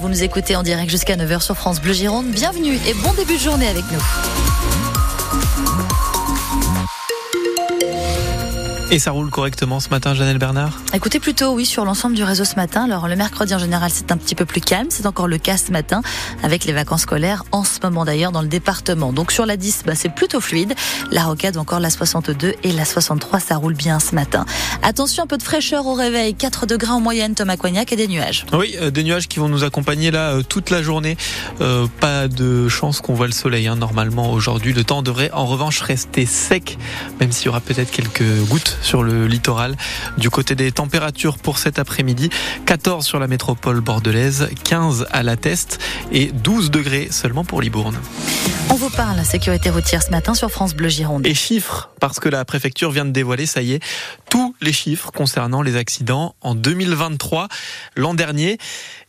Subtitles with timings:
[0.00, 2.24] Vous nous écoutez en direct jusqu'à 9h sur France Bleu Gironde.
[2.28, 4.99] Bienvenue et bon début de journée avec nous.
[8.92, 12.44] Et ça roule correctement ce matin, Janelle Bernard Écoutez plutôt, oui, sur l'ensemble du réseau
[12.44, 12.86] ce matin.
[12.86, 14.88] Alors le mercredi en général, c'est un petit peu plus calme.
[14.90, 16.02] C'est encore le cas ce matin
[16.42, 19.12] avec les vacances scolaires en ce moment d'ailleurs dans le département.
[19.12, 20.74] Donc sur la 10, bah, c'est plutôt fluide.
[21.12, 24.44] La rocade encore la 62 et la 63, ça roule bien ce matin.
[24.82, 26.34] Attention, un peu de fraîcheur au réveil.
[26.34, 28.44] 4 degrés en moyenne, Thomas Coignac et des nuages.
[28.52, 31.16] Oui, euh, des nuages qui vont nous accompagner là euh, toute la journée.
[31.60, 34.72] Euh, pas de chance qu'on voit le soleil hein, normalement aujourd'hui.
[34.72, 36.76] Le temps devrait en revanche rester sec,
[37.20, 39.76] même s'il y aura peut-être quelques gouttes sur le littoral.
[40.18, 42.30] Du côté des températures pour cet après-midi,
[42.66, 45.78] 14 sur la métropole bordelaise, 15 à la Teste
[46.12, 47.98] et 12 degrés seulement pour Libourne.
[48.70, 51.26] On vous parle sécurité routière ce matin sur France Bleu Gironde.
[51.26, 53.82] Et chiffres, parce que la préfecture vient de dévoiler, ça y est,
[54.30, 57.48] tous les chiffres concernant les accidents en 2023.
[57.96, 58.58] L'an dernier,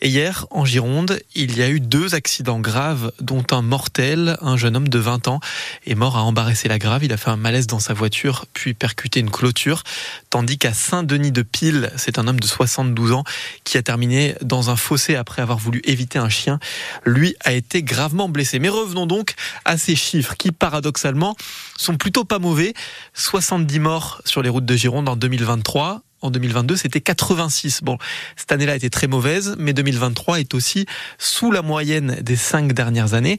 [0.00, 4.38] et hier, en Gironde, il y a eu deux accidents graves, dont un mortel.
[4.40, 5.40] Un jeune homme de 20 ans
[5.86, 7.04] est mort à embarrasser la grave.
[7.04, 9.82] Il a fait un malaise dans sa voiture, puis percuté une clôture.
[10.30, 13.24] Tandis qu'à Saint-Denis-de-Pile, c'est un homme de 72 ans
[13.64, 16.58] qui a terminé dans un fossé après avoir voulu éviter un chien.
[17.04, 18.58] Lui a été gravement blessé.
[18.58, 19.34] Mais revenons donc
[19.66, 21.36] à ces chiffres qui, paradoxalement,
[21.76, 22.72] sont plutôt pas mauvais.
[23.12, 27.80] 70 morts sur les routes de Gironde en 2023 en 2022, c'était 86.
[27.82, 27.98] Bon,
[28.36, 30.86] cette année-là était très mauvaise, mais 2023 est aussi
[31.18, 33.38] sous la moyenne des cinq dernières années.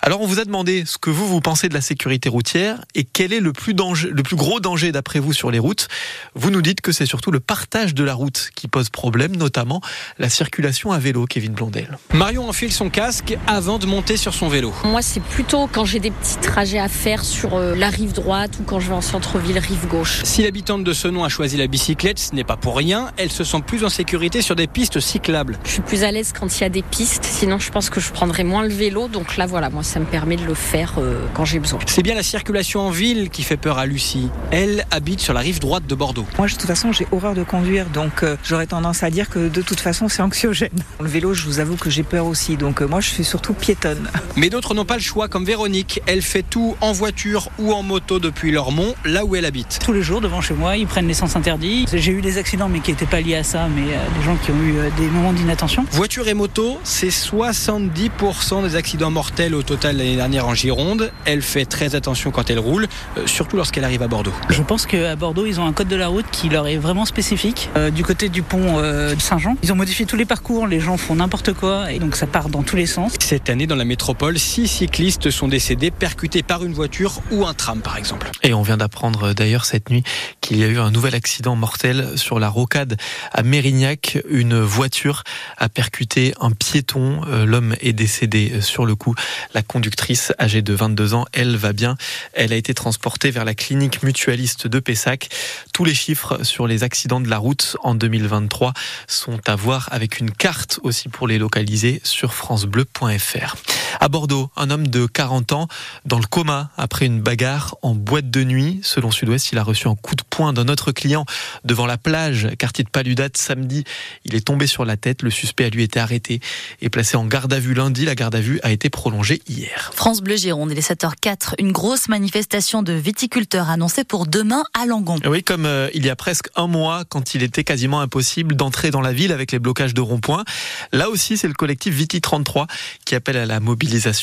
[0.00, 3.04] Alors, on vous a demandé ce que vous, vous pensez de la sécurité routière et
[3.04, 5.88] quel est le plus, danger, le plus gros danger d'après vous sur les routes.
[6.34, 9.80] Vous nous dites que c'est surtout le partage de la route qui pose problème, notamment
[10.18, 11.96] la circulation à vélo, Kevin Blondel.
[12.12, 14.74] Marion enfile son casque avant de monter sur son vélo.
[14.84, 18.58] Moi, c'est plutôt quand j'ai des petits trajets à faire sur euh, la rive droite
[18.60, 20.22] ou quand je vais en centre-ville, rive gauche.
[20.24, 23.10] Si l'habitante de ce nom a choisi la bicyclette, ce n'est pas pour rien.
[23.16, 25.58] Elle se sent plus en sécurité sur des pistes cyclables.
[25.64, 27.24] Je suis plus à l'aise quand il y a des pistes.
[27.24, 29.08] Sinon, je pense que je prendrais moins le vélo.
[29.08, 31.78] Donc là, voilà, moi, ça me permet de le faire euh, quand j'ai besoin.
[31.86, 34.28] C'est bien la circulation en ville qui fait peur à Lucie.
[34.50, 36.26] Elle habite sur la rive droite de Bordeaux.
[36.38, 37.86] Moi, de toute façon, j'ai horreur de conduire.
[37.86, 40.70] Donc, euh, j'aurais tendance à dire que de toute façon, c'est anxiogène.
[41.00, 42.56] Le vélo, je vous avoue que j'ai peur aussi.
[42.56, 44.08] Donc, euh, moi, je suis surtout piétonne.
[44.36, 46.00] Mais d'autres n'ont pas le choix, comme Véronique.
[46.06, 49.78] Elle fait tout en voiture ou en moto depuis Lormont, là où elle habite.
[49.84, 51.90] Tous les jours, devant chez moi, ils prennent l'essence interdite.
[52.04, 54.36] J'ai eu des accidents, mais qui n'étaient pas liés à ça, mais euh, des gens
[54.36, 55.86] qui ont eu euh, des moments d'inattention.
[55.90, 61.10] Voiture et moto, c'est 70% des accidents mortels au total l'année dernière en Gironde.
[61.24, 64.34] Elle fait très attention quand elle roule, euh, surtout lorsqu'elle arrive à Bordeaux.
[64.50, 67.06] Je pense qu'à Bordeaux, ils ont un code de la route qui leur est vraiment
[67.06, 67.70] spécifique.
[67.74, 70.80] Euh, du côté du pont euh, de Saint-Jean, ils ont modifié tous les parcours, les
[70.80, 73.14] gens font n'importe quoi, et donc ça part dans tous les sens.
[73.18, 77.54] Cette année, dans la métropole, six cyclistes sont décédés percutés par une voiture ou un
[77.54, 78.30] tram, par exemple.
[78.42, 80.02] Et on vient d'apprendre d'ailleurs cette nuit
[80.42, 82.96] qu'il y a eu un nouvel accident mortel sur la rocade
[83.32, 84.18] à Mérignac.
[84.28, 85.22] Une voiture
[85.56, 87.22] a percuté un piéton.
[87.26, 89.14] Euh, L'homme est décédé euh, sur le coup.
[89.54, 91.96] La conductrice, âgée de 22 ans, elle va bien.
[92.32, 95.28] Elle a été transportée vers la clinique mutualiste de Pessac.
[95.72, 98.72] Tous les chiffres sur les accidents de la route en 2023
[99.06, 103.56] sont à voir avec une carte aussi pour les localiser sur francebleu.fr.
[104.00, 105.68] À Bordeaux, un homme de 40 ans
[106.04, 108.80] dans le coma après une bagarre en boîte de nuit.
[108.82, 111.24] Selon Sud-Ouest, il a reçu un coup de poing d'un autre client
[111.64, 113.84] devant la plage, quartier de Paludate, samedi.
[114.24, 115.22] Il est tombé sur la tête.
[115.22, 116.40] Le suspect a lui été arrêté
[116.80, 118.04] et placé en garde à vue lundi.
[118.04, 119.90] La garde à vue a été prolongée hier.
[119.94, 121.54] France Bleu Gironde, il est 7h04.
[121.58, 125.18] Une grosse manifestation de viticulteurs annoncée pour demain à Langon.
[125.26, 128.90] Oui, comme euh, il y a presque un mois, quand il était quasiment impossible d'entrer
[128.90, 130.44] dans la ville avec les blocages de ronds-points.
[130.92, 132.66] Là aussi, c'est le collectif Viti 33
[133.04, 133.60] qui appelle à la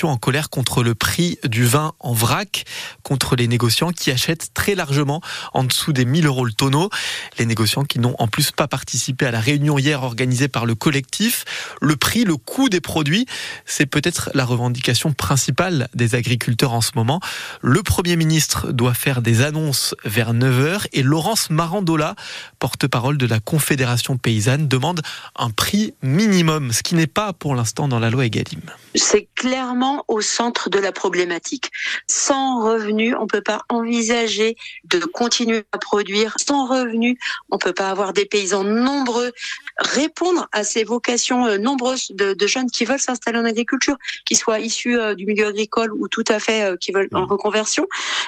[0.04, 2.66] en colère contre le prix du vin en vrac,
[3.04, 5.22] contre les négociants qui achètent très largement
[5.54, 6.90] en dessous des 1000 euros le tonneau.
[7.38, 10.76] Les négociants qui n'ont en plus pas participé à la réunion hier organisée par le
[10.76, 11.46] collectif.
[11.82, 13.26] Le prix, le coût des produits,
[13.66, 17.20] c'est peut-être la revendication principale des agriculteurs en ce moment.
[17.62, 22.16] Le Premier ministre doit faire des annonces vers 9h et Laurence Marandola,
[22.60, 25.02] porte-parole de la Confédération paysanne, demande
[25.36, 28.62] un prix minimum, ce qui n'est pas pour l'instant dans la loi Egalim.
[28.96, 31.72] C'est clairement au centre de la problématique.
[32.08, 34.56] Sans revenus, on peut pas envisager
[34.86, 36.36] de continuer à produire.
[36.40, 37.18] Sans revenus,
[37.50, 39.34] on peut pas avoir des paysans nombreux.
[39.78, 44.36] Répondre à ces vocations euh, nombreuses de, de jeunes qui veulent s'installer en agriculture, qui
[44.36, 47.86] soient issus euh, du milieu agricole ou tout à fait euh, qui veulent en reconversion.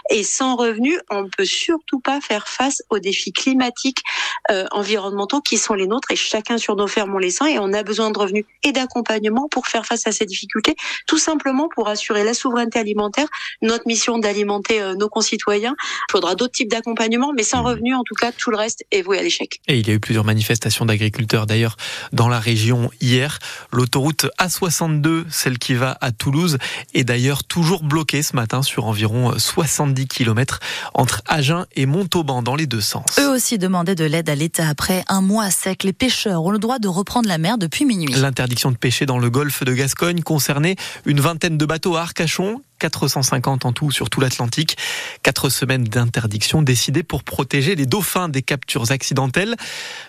[0.09, 4.03] Et sans revenus, on peut surtout pas faire face aux défis climatiques,
[4.51, 7.59] euh, environnementaux qui sont les nôtres et chacun sur nos fermes on les sent et
[7.59, 10.75] on a besoin de revenus et d'accompagnement pour faire face à ces difficultés,
[11.07, 13.27] tout tout simplement pour assurer la souveraineté alimentaire,
[13.61, 15.75] notre mission d'alimenter euh, nos concitoyens.
[16.09, 19.03] Il faudra d'autres types d'accompagnement, mais sans revenu, en tout cas, tout le reste est
[19.03, 19.61] voué à l'échec.
[19.67, 21.77] Et il y a eu plusieurs manifestations d'agriculteurs d'ailleurs
[22.13, 23.37] dans la région hier.
[23.71, 26.57] L'autoroute A62, celle qui va à Toulouse,
[26.95, 30.61] est d'ailleurs toujours bloquée ce matin sur environ 70 km
[30.95, 33.19] entre Agen et Montauban dans les deux sens.
[33.19, 35.83] Eux aussi demandaient de l'aide à l'État après un mois sec.
[35.83, 38.15] Les pêcheurs ont le droit de reprendre la mer depuis minuit.
[38.15, 42.61] L'interdiction de pêcher dans le golfe de Gascogne concernait une vingtaine de bateaux à Arcachon
[42.79, 44.77] 450 en tout sur tout l'Atlantique.
[45.21, 49.55] Quatre semaines d'interdiction décidées pour protéger les dauphins des captures accidentelles.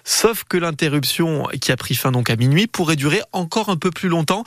[0.03, 3.93] Sauf que l'interruption qui a pris fin donc à minuit pourrait durer encore un peu
[3.93, 4.43] plus longtemps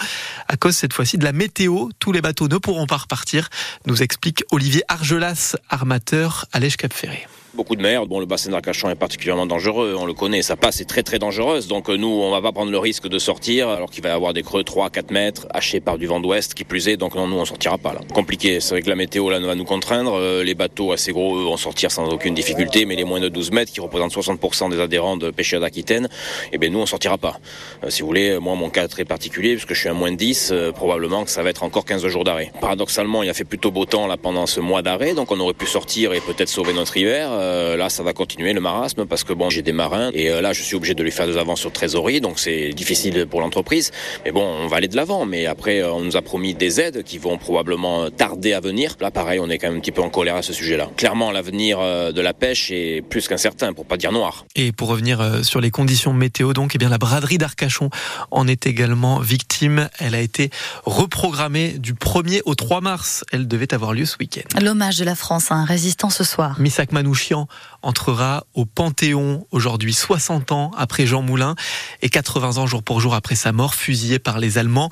[0.50, 1.88] à cause cette fois-ci de la météo.
[2.00, 3.50] Tous les bateaux ne pourront pas repartir,
[3.86, 7.28] nous explique Olivier Argelas, armateur à l'Èche Cap Ferré
[7.58, 8.06] beaucoup de mer.
[8.06, 11.18] Bon, le bassin d'Arcachon est particulièrement dangereux, on le connaît, sa passe est très très
[11.18, 11.68] dangereuse.
[11.68, 14.34] Donc nous, on va pas prendre le risque de sortir alors qu'il va y avoir
[14.34, 16.98] des creux 3-4 mètres, hachés par du vent d'ouest qui plus est.
[16.98, 18.02] Donc non, nous, on sortira pas là.
[18.14, 20.14] Compliqué, c'est vrai que la météo là va nous contraindre.
[20.14, 23.28] Euh, les bateaux assez gros, eux, vont sortir sans aucune difficulté, mais les moins de
[23.28, 26.10] 12 mètres, qui représentent 60% des adhérents de pêcheurs d'Aquitaine,
[26.54, 27.40] eh bien nous, on sortira pas.
[27.84, 30.18] Euh, si vous voulez, moi, mon cas très particulier, puisque je suis à moins de
[30.18, 32.52] 10, euh, probablement que ça va être encore 15 jours d'arrêt.
[32.62, 35.56] Paradoxalement, il a fait plutôt beau temps là pendant ce mois d'arrêt, donc on aurait
[35.56, 37.32] pu sortir et peut-être sauver notre hiver.
[37.78, 40.54] Là, ça va continuer le marasme parce que bon, j'ai des marins et euh, là,
[40.54, 43.92] je suis obligé de lui faire des avances sur trésorerie, donc c'est difficile pour l'entreprise.
[44.26, 45.26] Mais bon, on va aller de l'avant.
[45.26, 48.96] Mais après, euh, on nous a promis des aides qui vont probablement tarder à venir.
[49.00, 50.90] Là, pareil, on est quand même un petit peu en colère à ce sujet-là.
[50.98, 54.46] Clairement, l'avenir euh, de la pêche est plus qu'incertain, pour pas dire noir.
[54.56, 57.90] Et pour revenir sur les conditions météo, donc, eh bien, la braderie d'Arcachon
[58.32, 59.90] en est également victime.
[60.00, 60.50] Elle a été
[60.86, 63.24] reprogrammée du 1er au 3 mars.
[63.32, 64.60] Elle devait avoir lieu ce week-end.
[64.60, 66.60] L'hommage de la France à un résistant ce soir.
[66.60, 67.37] Misak Manouchian
[67.82, 71.56] entrera au Panthéon aujourd'hui 60 ans après Jean Moulin
[72.02, 74.90] et 80 ans jour pour jour après sa mort, fusillé par les Allemands.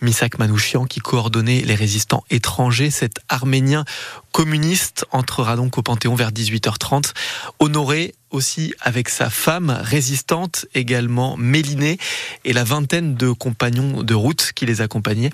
[0.00, 3.84] Misak Manouchian, qui coordonnait les résistants étrangers, cet Arménien
[4.32, 7.12] communiste, entrera donc au Panthéon vers 18h30,
[7.60, 11.98] honoré aussi avec sa femme résistante, également Mélinée,
[12.44, 15.30] et la vingtaine de compagnons de route qui les accompagnaient.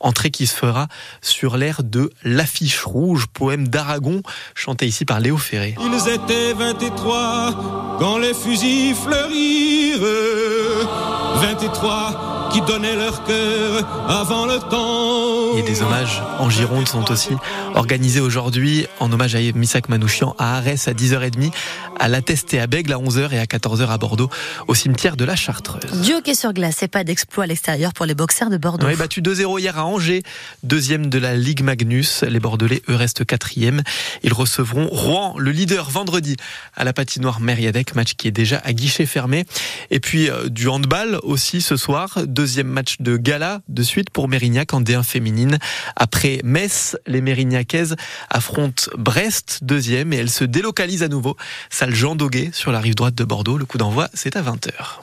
[0.00, 0.88] Entrée qui se fera
[1.20, 4.22] sur l'air de L'affiche rouge, poème d'Aragon,
[4.54, 5.74] chanté ici par Léo Ferré.
[5.80, 10.00] Ils étaient 23 quand les fusils fleurirent.
[11.40, 15.58] 23 qui donnaient leur cœur avant le temps.
[15.58, 17.30] Et des hommages en Gironde sont aussi
[17.74, 21.50] organisés aujourd'hui en hommage à Misak Manouchian à Arès à 10h30,
[21.98, 22.20] à La
[22.52, 24.30] et à Bègle à 11h et à 14h à Bordeaux
[24.68, 26.02] au cimetière de la Chartreuse.
[26.02, 28.86] Du hockey sur glace et pas d'exploit à l'extérieur pour les boxers de Bordeaux.
[28.86, 30.22] Oui, battu 2-0 hier à Angers,
[30.62, 32.22] deuxième de la Ligue Magnus.
[32.22, 33.82] Les Bordelais, eux, restent quatrième.
[34.22, 36.36] Ils recevront Rouen, le leader, vendredi
[36.76, 39.44] à la patinoire Mériadec, match qui est déjà à guichet fermé.
[39.90, 44.28] Et puis euh, du handball aussi ce soir, deuxième match de gala de suite pour
[44.28, 45.58] Mérignac en D1 féminine.
[45.96, 47.96] Après Metz, les Mérignacaises
[48.28, 51.38] affrontent Brest, deuxième, et elles se délocalisent à nouveau.
[51.70, 53.56] Salle Jean Doguet sur la rive droite de Bordeaux.
[53.56, 55.00] Le coup d'envoi, c'est à 20h.